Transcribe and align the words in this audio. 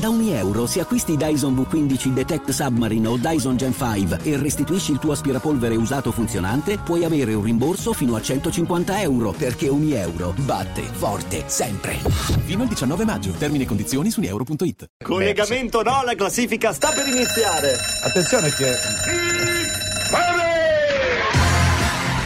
Da 0.00 0.08
ogni 0.08 0.32
euro, 0.32 0.64
se 0.64 0.80
acquisti 0.80 1.14
Dyson 1.14 1.54
V15 1.54 2.08
Detect 2.14 2.48
Submarine 2.52 3.06
o 3.06 3.18
Dyson 3.18 3.58
Gen 3.58 3.74
5 3.74 4.20
e 4.22 4.38
restituisci 4.38 4.92
il 4.92 4.98
tuo 4.98 5.12
aspirapolvere 5.12 5.76
usato 5.76 6.10
funzionante, 6.10 6.78
puoi 6.78 7.04
avere 7.04 7.34
un 7.34 7.42
rimborso 7.42 7.92
fino 7.92 8.16
a 8.16 8.22
150 8.22 9.02
euro, 9.02 9.32
perché 9.32 9.68
ogni 9.68 9.92
euro 9.92 10.32
batte 10.38 10.80
forte 10.80 11.42
sempre. 11.48 11.98
Fino 12.46 12.62
al 12.62 12.68
19 12.68 13.04
maggio. 13.04 13.32
Termini 13.32 13.64
e 13.64 13.66
condizioni 13.66 14.10
su 14.10 14.22
euro.it. 14.22 14.86
Collegamento 15.04 15.82
no, 15.82 16.02
la 16.02 16.14
classifica 16.14 16.72
sta 16.72 16.88
per 16.92 17.06
iniziare. 17.06 17.76
Attenzione 18.02 18.48
che. 18.52 18.74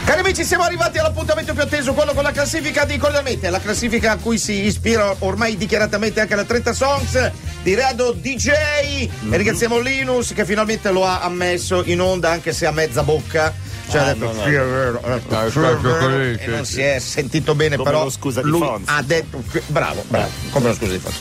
Cari 0.05 0.19
amici, 0.19 0.45
siamo 0.45 0.63
arrivati 0.63 0.97
all'appuntamento 0.97 1.51
più 1.51 1.63
atteso, 1.63 1.93
quello 1.93 2.13
con 2.13 2.23
la 2.23 2.31
classifica 2.31 2.85
di 2.85 2.95
Cordialmente, 2.97 3.49
la 3.49 3.59
classifica 3.59 4.11
a 4.11 4.17
cui 4.17 4.37
si 4.37 4.63
ispira 4.63 5.13
ormai 5.19 5.57
dichiaratamente 5.57 6.21
anche 6.21 6.35
la 6.35 6.45
30 6.45 6.73
Songs 6.73 7.31
di 7.65 7.73
Rado 7.73 8.11
DJ. 8.11 9.09
Mhm. 9.21 9.33
E 9.33 9.37
ringraziamo 9.37 9.79
Linus 9.79 10.33
che 10.33 10.45
finalmente 10.45 10.91
lo 10.91 11.03
ha 11.03 11.21
ammesso 11.21 11.81
in 11.85 11.99
onda, 11.99 12.29
anche 12.29 12.53
se 12.53 12.67
a 12.67 12.71
mezza 12.71 13.01
bocca. 13.01 13.51
Cioè, 13.87 14.01
Ah, 14.01 14.13
detto, 14.13 14.25
no, 14.25 14.31
no. 14.33 14.43
"Sì, 14.43 14.49
è 14.49 14.63
vero, 14.63 15.01
detto, 15.03 15.49
"Sì, 15.51 15.59
è 15.59 15.75
vero", 15.75 16.19
e 16.39 16.47
non 16.47 16.65
si 16.65 16.81
è 16.81 16.99
sentito 16.99 17.53
bene, 17.55 17.75
Come 17.77 17.89
però 17.89 18.03
lo 18.05 18.09
scusa 18.09 18.41
di 18.41 18.49
lui 18.49 18.59
Fonz. 18.59 18.89
ha 18.89 19.01
detto, 19.03 19.43
bravo, 19.67 20.03
bravo, 20.07 20.29
come 20.49 20.67
lo 20.69 20.73
scusa 20.73 20.91
di 20.91 20.97
Fonz. 20.99 21.15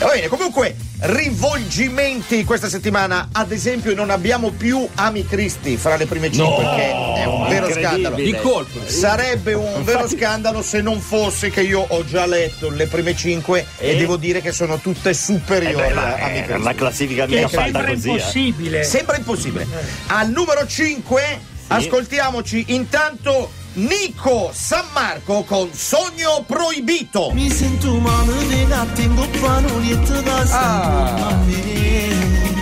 E 0.00 0.04
va 0.04 0.12
bene, 0.12 0.26
comunque, 0.28 0.76
rivolgimenti 1.00 2.44
questa 2.44 2.68
settimana, 2.68 3.28
ad 3.32 3.52
esempio 3.52 3.94
non 3.94 4.10
abbiamo 4.10 4.50
più 4.50 4.86
Ami 4.96 5.24
Cristi 5.26 5.76
fra 5.76 5.96
le 5.96 6.06
prime 6.06 6.30
cinque, 6.30 6.62
No, 6.64 6.74
che 6.74 6.82
è 7.22 7.24
un 7.24 7.48
vero 7.48 7.70
scandalo. 7.72 8.16
Di 8.16 8.34
colpo. 8.36 8.80
Sarebbe 8.86 9.54
un 9.54 9.84
vero 9.84 10.08
scandalo 10.08 10.62
se 10.62 10.80
non 10.80 11.00
fosse 11.00 11.50
che 11.50 11.62
io 11.62 11.84
ho 11.88 12.04
già 12.04 12.26
letto 12.26 12.68
le 12.70 12.86
prime 12.86 13.14
cinque 13.16 13.64
e, 13.78 13.90
E? 13.90 13.96
devo 13.96 14.16
dire 14.16 14.40
che 14.40 14.52
sono 14.52 14.78
tutte 14.78 15.14
superiori 15.14 15.84
Eh 15.84 15.88
beh, 15.88 15.94
ma 15.94 16.02
a 16.14 16.24
Ami 16.26 16.42
Cristi. 16.42 16.60
una 16.60 16.74
classifica 16.74 17.26
Che 17.26 17.40
fatta 17.48 17.62
sembra 17.62 17.84
così. 17.84 18.08
eh. 18.08 18.12
Impossibile. 18.12 18.82
Sembra 18.84 19.16
impossibile. 19.16 19.66
Al 20.08 20.30
numero 20.30 20.66
5, 20.66 21.40
ascoltiamoci 21.68 22.64
intanto 22.68 23.50
Nico 23.74 24.50
San 24.52 24.84
Marco 24.92 25.44
con 25.44 25.70
Sogno 25.72 26.42
Proibito. 26.46 27.30
Mi 27.32 27.50
sento 27.50 27.94
male 27.98 28.46
di 28.46 28.66
gatti 28.66 29.02
in 29.02 29.14
coppanolietto 29.14 30.20
da 30.22 30.36
Ah. 30.50 31.36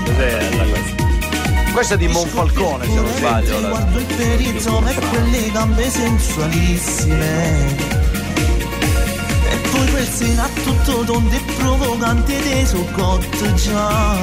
Cos'è 0.05 0.57
la 0.57 0.65
classifica? 0.65 1.05
Questa 1.73 1.95
è 1.95 1.97
di 1.99 2.09
Monfalcone, 2.09 2.85
se 2.87 2.95
non 2.95 3.07
sbaglio. 3.17 3.69
Guardo 3.69 3.99
il 3.99 4.05
perizoma 4.07 4.91
e 4.91 4.95
quelle 4.95 5.51
gambe 5.53 5.91
sensualissime 5.91 7.77
E 9.51 9.57
poi 9.71 9.91
quel 9.91 10.07
seno 10.09 10.49
tutto 10.65 11.05
tonde 11.05 11.37
e 11.37 11.41
provocante 11.57 12.43
dei 12.43 12.67
suo 12.67 12.85
cotto 12.93 13.55
già 13.55 14.17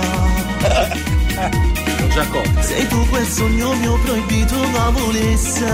Cotto. 2.14 2.62
Sei 2.62 2.88
tu 2.88 3.10
quel 3.10 3.26
sogno 3.26 3.74
mio 3.74 3.98
proibito 4.00 4.56
che 4.56 4.92
volesse 4.92 5.66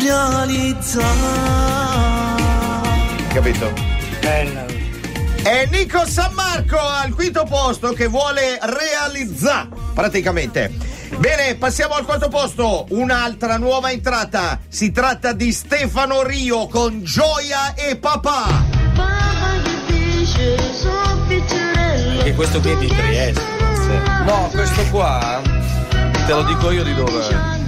realizzare 0.00 1.40
Capito? 3.32 3.72
Bella. 4.20 4.64
È 5.42 5.68
Nico 5.72 6.06
San 6.06 6.32
Marco 6.34 6.78
al 6.78 7.12
quinto 7.14 7.44
posto 7.44 7.92
che 7.94 8.06
vuole 8.06 8.60
realizzare 8.62 9.68
praticamente. 9.92 10.70
Bene, 11.16 11.56
passiamo 11.56 11.94
al 11.94 12.04
quarto 12.04 12.28
posto. 12.28 12.86
Un'altra 12.90 13.58
nuova 13.58 13.90
entrata. 13.90 14.60
Si 14.68 14.92
tratta 14.92 15.32
di 15.32 15.50
Stefano 15.52 16.22
Rio 16.22 16.68
con 16.68 17.02
Gioia 17.02 17.74
e 17.74 17.96
Papà. 17.96 18.64
E 22.24 22.34
questo 22.34 22.60
qui 22.60 22.70
è 22.70 22.76
di 22.76 22.86
Trieste. 22.86 23.71
No, 24.24 24.48
questo 24.52 24.82
qua, 24.90 25.40
te 26.26 26.32
lo 26.32 26.42
dico 26.44 26.70
io 26.70 26.82
di 26.82 26.94
dove. 26.94 27.60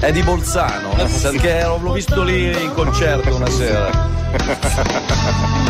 È 0.00 0.12
di 0.12 0.22
Bolzano, 0.22 0.90
perché 1.20 1.64
l'ho 1.64 1.92
visto 1.92 2.22
lì 2.22 2.62
in 2.62 2.72
concerto 2.72 3.34
una 3.34 3.50
sera. 3.50 4.06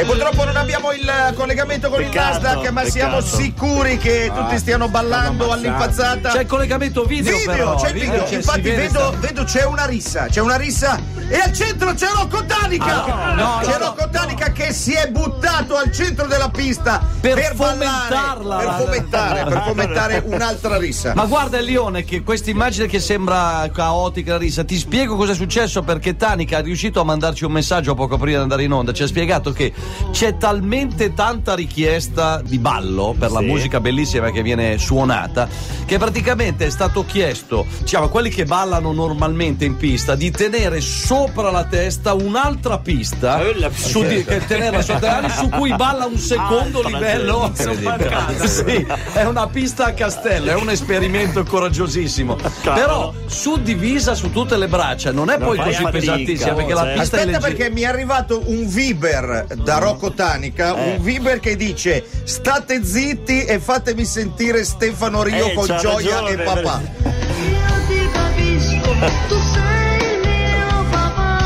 E 0.00 0.04
purtroppo 0.04 0.44
non 0.44 0.56
abbiamo 0.56 0.92
il 0.92 1.10
collegamento 1.34 1.90
con 1.90 1.98
Peccato, 1.98 2.36
il 2.38 2.42
Nasdaq, 2.42 2.70
ma 2.70 2.84
siamo 2.84 3.16
peccato. 3.18 3.36
sicuri 3.36 3.98
che 3.98 4.30
tutti 4.34 4.56
stiano 4.58 4.88
ballando 4.88 5.52
all'impazzata. 5.52 6.30
C'è 6.30 6.40
il 6.40 6.46
collegamento 6.46 7.04
video, 7.04 7.36
Video, 7.36 7.52
però. 7.52 7.74
c'è 7.76 7.88
il 7.88 7.92
video. 8.00 8.24
c'è- 8.24 8.34
Infatti 8.36 8.70
vedo, 8.70 9.14
vedo 9.18 9.44
c'è 9.44 9.64
una 9.66 9.84
rissa, 9.84 10.26
c'è 10.30 10.40
una 10.40 10.56
rissa 10.56 10.98
e 11.28 11.36
al 11.38 11.52
centro 11.52 11.92
c'è 11.92 12.08
Rocco 12.14 12.42
Tanica. 12.46 13.04
Ah, 13.04 13.34
no, 13.34 13.58
c'è 13.62 13.72
no, 13.72 13.78
no. 13.78 13.84
Rocco 13.94 14.08
Tanica 14.10 14.52
che 14.52 14.72
si 14.72 14.92
è 14.94 15.08
buttato 15.10 15.76
al 15.76 15.92
centro 15.92 16.26
della 16.26 16.48
pista 16.48 17.02
Per 17.20 17.34
ballare, 17.34 17.54
fomentarla. 17.54 18.56
per 18.56 18.74
fomentare, 18.78 19.44
per 19.44 19.62
fomentare 19.66 20.22
un'altra 20.24 20.78
rissa. 20.78 21.12
Ma 21.14 21.26
guarda 21.26 21.58
il 21.58 21.66
Lione 21.66 22.04
che 22.04 22.22
questa 22.22 22.48
immagine 22.48 22.86
che 22.86 23.00
sembra 23.00 23.68
caotica, 23.70 24.38
rissa, 24.38 24.64
ti 24.64 24.78
spiego 24.78 25.16
cosa 25.16 25.32
è 25.32 25.34
successo 25.34 25.82
perché 25.82 26.16
Tanica 26.16 26.58
è 26.58 26.62
riuscito 26.62 27.00
a 27.00 27.04
mandarci 27.04 27.44
un 27.44 27.52
messaggio 27.52 27.94
poco 27.94 28.16
prima 28.16 28.38
di 28.38 28.42
andare 28.44 28.62
in 28.62 28.72
onda, 28.72 28.92
ci 28.92 29.02
ha 29.02 29.06
spiegato 29.06 29.52
che 29.52 29.72
c'è 30.10 30.36
talmente 30.36 31.14
tanta 31.14 31.54
richiesta 31.54 32.40
di 32.44 32.58
ballo 32.58 33.14
per 33.18 33.30
la 33.30 33.40
Sì. 33.40 33.46
musica 33.46 33.80
bellissima 33.80 34.30
che 34.30 34.42
viene 34.42 34.78
suonata 34.78 35.48
che 35.86 35.98
praticamente 35.98 36.66
è 36.66 36.70
stato 36.70 37.04
chiesto, 37.04 37.66
diciamo, 37.80 38.04
a 38.06 38.08
quelli 38.08 38.30
che 38.30 38.44
ballano 38.44 38.92
normalmente 38.92 39.64
in 39.64 39.76
pista 39.76 40.14
di 40.14 40.30
tenere 40.30 40.80
sopra 40.80 41.50
la 41.50 41.64
testa 41.64 42.12
un'altra 42.14 42.78
pista 42.78 43.40
su 43.72 44.02
di, 44.04 44.24
che 44.24 44.40
le 44.48 44.66
ali, 45.08 45.30
su 45.30 45.48
cui 45.48 45.74
balla 45.74 46.06
un 46.06 46.16
secondo 46.16 46.80
Altra, 46.82 46.98
livello 46.98 47.52
sì, 48.46 48.86
è 49.14 49.24
una 49.24 49.48
pista 49.48 49.86
a 49.86 49.92
castello, 49.92 50.50
è 50.50 50.54
un 50.54 50.70
esperimento 50.70 51.42
coraggiosissimo. 51.42 52.36
Però 52.62 53.12
suddivisa 53.26 54.14
su 54.14 54.30
tutte 54.30 54.56
le 54.56 54.68
braccia, 54.68 55.10
non 55.12 55.30
è 55.30 55.38
Non 55.38 55.48
poi 55.48 55.58
così 55.58 55.82
fatica, 55.82 55.90
pesantissima 55.90 56.52
perché 56.54 56.74
la 56.74 56.82
oh, 56.82 56.84
pista 56.84 57.00
è 57.00 57.20
Aspetta 57.20 57.24
leggera. 57.24 57.40
perché 57.40 57.70
mi 57.70 57.80
è 57.80 57.86
arrivato 57.86 58.42
un 58.46 58.66
Viber 58.68 59.46
da 59.56 59.69
Rocco 59.78 60.12
Tanica, 60.12 60.76
Eh. 60.76 60.90
un 60.96 61.02
Viber 61.02 61.40
che 61.40 61.56
dice 61.56 62.04
state 62.24 62.84
zitti 62.84 63.44
e 63.44 63.58
fatemi 63.58 64.04
sentire 64.04 64.64
Stefano 64.64 65.22
Rio 65.22 65.46
Eh, 65.50 65.54
con 65.54 65.66
Gioia 65.66 66.20
ragione, 66.20 66.30
e 66.30 66.36
papà. 66.38 66.80
Io 66.82 67.86
ti 67.88 68.10
capisco, 68.12 68.90
tu 69.28 69.36
sei 69.52 70.18
mio 70.24 70.84
papà. 70.90 71.38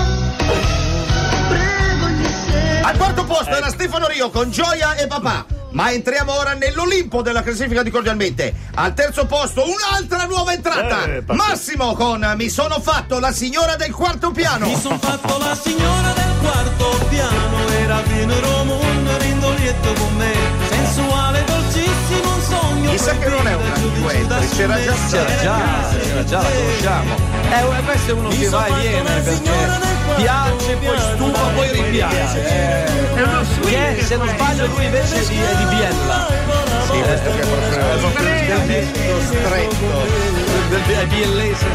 Prego 1.48 2.04
ogni 2.04 2.24
sera. 2.50 2.88
Al 2.88 2.96
quarto 2.96 3.24
posto 3.24 3.50
era 3.56 3.68
Stefano 3.70 4.06
Rio 4.06 4.30
con 4.30 4.50
Gioia 4.50 4.94
e 4.96 5.06
papà. 5.06 5.46
Ma 5.70 5.90
entriamo 5.90 6.32
ora 6.32 6.52
nell'Olimpo 6.52 7.20
della 7.20 7.42
classifica 7.42 7.82
di 7.82 7.90
cordialmente. 7.90 8.54
Al 8.74 8.94
terzo 8.94 9.26
posto 9.26 9.64
un'altra 9.68 10.24
nuova 10.26 10.52
entrata. 10.52 11.04
Eh. 11.06 11.24
Massimo 11.32 11.94
con 11.94 12.34
Mi 12.36 12.48
sono 12.48 12.78
fatto 12.80 13.18
la 13.18 13.32
signora 13.32 13.74
del 13.74 13.90
quarto 13.92 14.30
piano. 14.30 14.66
Mi 14.66 14.78
son 14.78 15.00
fatto 15.00 15.36
la 15.38 15.56
signora 15.56 16.13
quarto 16.44 17.06
piano 17.08 17.68
Era 17.82 17.98
pieno 18.06 18.34
mondo 18.64 19.18
rindolietto 19.18 19.92
con 19.94 20.16
me 20.16 20.32
Sensuale, 20.68 21.44
dolcissimo, 21.44 22.34
un 22.34 22.42
sogno 22.42 22.90
Chissà 22.90 23.16
che 23.18 23.28
non 23.28 23.46
è 23.46 23.54
una 23.54 23.76
influencer, 23.76 24.48
c'era 24.56 24.80
già 24.82 24.94
C'era 25.10 25.42
già, 25.42 25.58
c'era 26.00 26.24
già, 26.24 26.38
la 26.40 26.48
conosciamo. 26.50 27.14
Eh, 27.50 27.82
questo 27.84 28.10
è 28.10 28.14
uno 28.14 28.28
che 28.28 28.48
va 28.48 28.66
e 28.66 28.72
viene 28.80 29.20
perché 29.20 29.50
piace, 30.16 30.76
poi 30.76 30.98
stufa, 30.98 31.46
poi 31.54 31.72
ripiace. 31.72 32.46
Eh, 32.46 32.84
che 33.62 33.98
è, 33.98 34.02
se 34.02 34.16
non 34.16 34.28
sbaglio 34.28 34.66
lui 34.66 34.84
invece 34.84 35.20
è 35.20 35.24
di, 35.26 35.36
è 35.36 35.56
di 35.56 35.64
Biella. 35.64 36.26
Sì, 36.84 37.00
questo 37.00 37.30
che 37.30 37.40
è 37.40 37.46
proprio 37.46 39.20
stretto. 39.20 40.23
È 40.86 41.06
biellese 41.06 41.66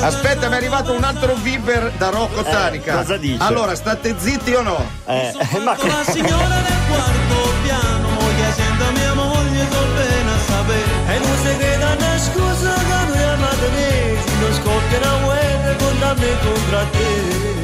Aspetta, 0.00 0.48
mi 0.48 0.54
è 0.54 0.56
arrivato 0.56 0.92
un 0.92 1.04
altro 1.04 1.34
Viber 1.34 1.92
da 1.96 2.10
Rocco 2.10 2.42
Tanica. 2.42 2.96
cosa 2.96 3.16
dice? 3.16 3.42
Allora, 3.42 3.74
state 3.74 4.16
zitti 4.18 4.52
o 4.54 4.62
no? 4.62 4.84
Eh, 5.06 5.32
ma 5.62 5.76
Con 5.76 5.88
la 5.88 6.04
signora 6.04 6.48
del 6.48 6.78
quarto 6.88 7.52
piano 7.62 8.08
Moglie 8.08 8.52
senta 8.52 8.90
mia 8.90 9.14
moglie 9.14 9.66
bene 9.94 10.30
a 10.30 10.38
sapere 10.46 11.14
E 11.14 11.18
non 11.18 11.36
si 11.36 11.56
creda 11.56 11.96
una 11.96 12.18
scusa 12.18 12.74
che 12.74 13.06
noi 13.06 13.22
amate 13.22 13.68
me 13.70 14.18
non 14.40 14.52
scoppia 14.54 14.98
una 14.98 15.24
guerra 15.24 15.76
contro 15.76 16.14
me 16.16 16.38
contro 16.42 16.86
te 16.90 17.54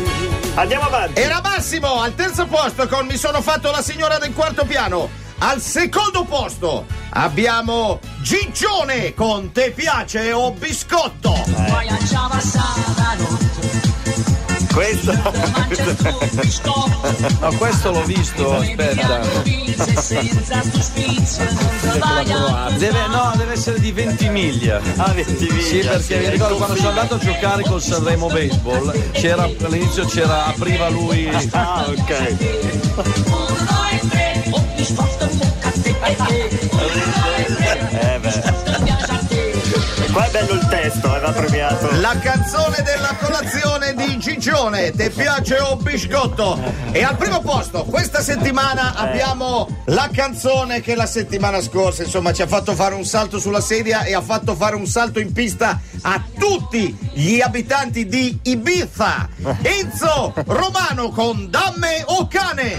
andiamo 0.54 0.84
avanti. 0.84 1.20
Era 1.20 1.40
Massimo 1.42 2.00
al 2.00 2.14
terzo 2.14 2.46
posto 2.46 2.86
con 2.88 3.06
Mi 3.06 3.16
sono 3.16 3.40
fatto 3.40 3.70
la 3.70 3.82
signora 3.82 4.18
del 4.18 4.32
quarto 4.34 4.64
piano. 4.64 5.08
Al 5.42 5.62
secondo 5.62 6.24
posto 6.24 6.84
abbiamo 7.10 7.98
Gigione 8.20 9.14
con 9.14 9.52
Te 9.52 9.70
piace 9.70 10.32
o 10.32 10.52
biscotto. 10.52 11.32
Questo. 14.72 15.12
No, 17.40 17.52
questo 17.58 17.90
l'ho 17.90 18.04
visto, 18.04 18.56
aspetta. 18.56 19.20
Deve, 22.76 23.06
no, 23.08 23.32
deve 23.36 23.52
essere 23.52 23.80
di 23.80 23.92
Ventimiglia. 23.92 24.80
Ah, 24.96 25.12
Ventimiglia. 25.12 25.62
Sì, 25.62 25.78
perché 25.80 26.18
mi 26.18 26.30
ricordo 26.30 26.56
quando 26.56 26.76
sono 26.76 26.88
andato 26.90 27.14
a 27.14 27.18
giocare 27.18 27.62
col 27.62 27.82
Sanremo 27.82 28.28
Baseball, 28.28 29.10
c'era, 29.12 29.42
all'inizio 29.42 30.04
c'era, 30.06 30.46
apriva 30.46 30.88
lui. 30.88 31.28
Ah, 31.50 31.84
ok. 31.88 32.10
Eh 37.92 38.18
beh. 38.20 38.42
Qua 40.12 40.26
è 40.26 40.30
bello 40.30 40.52
il 40.54 40.66
testo, 40.68 41.16
eh, 41.16 41.20
va 41.20 41.30
premiato. 41.30 41.88
La 42.00 42.18
canzone 42.18 42.82
della 42.82 43.16
colazione 43.20 43.89
di 44.40 44.46
Ciccione, 44.46 44.90
ti 44.92 45.10
piace 45.10 45.58
o 45.60 45.76
biscotto? 45.76 46.58
E 46.92 47.04
al 47.04 47.16
primo 47.16 47.42
posto, 47.42 47.84
questa 47.84 48.22
settimana 48.22 48.94
abbiamo 48.94 49.68
la 49.86 50.08
canzone 50.10 50.80
che 50.80 50.94
la 50.94 51.04
settimana 51.04 51.60
scorsa, 51.60 52.02
insomma, 52.02 52.32
ci 52.32 52.40
ha 52.40 52.46
fatto 52.46 52.74
fare 52.74 52.94
un 52.94 53.04
salto 53.04 53.38
sulla 53.38 53.60
sedia 53.60 54.04
e 54.04 54.14
ha 54.14 54.22
fatto 54.22 54.54
fare 54.54 54.74
un 54.76 54.86
salto 54.86 55.20
in 55.20 55.32
pista 55.32 55.78
a 56.02 56.24
tutti 56.38 56.96
gli 57.12 57.40
abitanti 57.40 58.06
di 58.06 58.38
Ibiza. 58.42 59.28
Enzo 59.62 60.32
Romano 60.46 61.10
con 61.10 61.50
Damme 61.50 62.02
o 62.06 62.26
cane. 62.26 62.78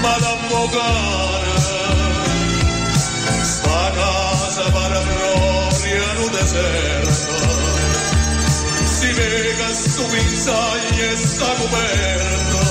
Madame 0.00 0.48
Mogara, 0.48 1.58
sta 3.42 3.90
casa 3.90 4.70
pare 4.70 5.00
proprio 5.00 5.96
in 5.96 6.18
un 6.18 6.30
deserto, 6.30 7.34
si 8.84 9.12
vega 9.12 9.74
sto 9.74 10.04
pinzaglia 10.04 11.10
e 11.10 11.16
sta 11.16 11.52
coperta, 11.54 12.64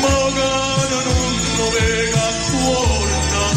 Mogara 0.00 1.00
non 1.04 1.32
lo 1.58 1.68
vega 1.70 2.26
torna 2.50 3.40
a 3.46 3.52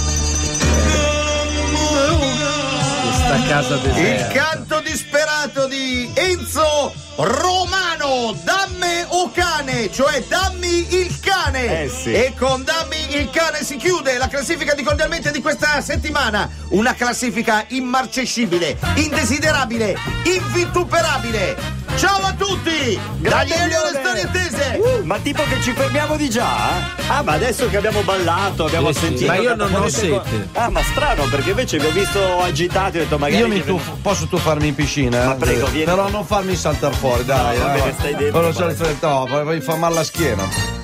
me. 0.00 0.13
Sta 3.34 3.48
casa 3.48 3.74
Il 3.74 3.80
deserta. 3.80 4.32
canto 4.32 4.80
disperato 4.80 5.66
di 5.66 6.08
Enzo 6.14 6.94
Romano, 7.16 8.32
damme 8.44 9.06
o 9.08 9.28
cane, 9.32 9.90
cioè 9.90 10.22
dammi 10.28 10.94
il 10.94 11.18
cane. 11.18 11.82
Eh 11.82 11.88
sì. 11.88 12.12
E 12.12 12.32
con 12.38 12.62
dammi 12.62 13.16
il 13.16 13.30
cane 13.30 13.64
si 13.64 13.76
chiude 13.76 14.18
la 14.18 14.28
classifica 14.28 14.74
di 14.74 14.84
cordialmente 14.84 15.32
di 15.32 15.40
questa 15.42 15.80
settimana. 15.80 16.48
Una 16.68 16.94
classifica 16.94 17.64
immarcescibile, 17.68 18.78
indesiderabile, 18.94 19.96
invituperabile. 20.24 21.82
Ciao 21.96 22.20
a 22.22 22.32
tutti! 22.36 22.98
Dagli 23.18 23.52
Elio 23.52 23.82
le 23.90 23.98
storie 24.00 24.22
attese! 24.22 24.78
Uh, 24.78 25.04
ma 25.04 25.18
tipo 25.18 25.42
che 25.44 25.60
ci 25.60 25.72
fermiamo 25.72 26.16
di 26.16 26.28
già? 26.28 26.46
Ah, 27.06 27.22
ma 27.22 27.32
adesso 27.32 27.68
che 27.68 27.76
abbiamo 27.76 28.00
ballato, 28.02 28.64
abbiamo 28.66 28.92
Sì, 28.92 28.98
sentito. 29.00 29.26
Ma 29.32 29.36
io 29.38 29.54
non 29.54 29.72
ho 29.74 29.88
sete. 29.88 30.48
Ah, 30.54 30.68
ma 30.70 30.82
strano, 30.82 31.24
perché 31.24 31.50
invece 31.50 31.78
vi 31.78 31.86
ho 31.86 31.90
visto 31.90 32.40
agitati, 32.40 32.98
ho 32.98 33.02
detto 33.02 33.18
magari. 33.18 33.40
Io 33.40 33.48
mi 33.48 33.60
che- 33.60 33.66
tuffo- 33.66 33.96
posso 34.02 34.26
tuffarmi 34.26 34.68
in 34.68 34.74
piscina? 34.74 35.22
eh? 35.22 35.26
Ma 35.26 35.34
prego, 35.34 35.66
vieni. 35.66 35.84
Però 35.84 36.08
non 36.10 36.24
farmi 36.24 36.56
saltare 36.56 36.94
fuori, 36.94 37.24
dai. 37.24 37.56
No, 37.58 37.64
va 37.64 37.70
dai. 37.70 37.80
bene, 37.80 37.94
stai 37.98 38.14
dentro, 38.16 38.40
Non 38.40 38.48
lo 38.50 38.52
so, 38.54 38.64
guarda. 38.64 39.08
no, 39.08 39.26
poi 39.26 39.42
poi 39.44 39.60
fa 39.60 39.76
male 39.76 39.94
la 39.94 40.04
schiena. 40.04 40.83